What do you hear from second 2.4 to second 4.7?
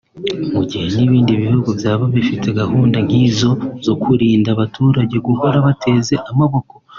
gahunda nk’izo zo kurinda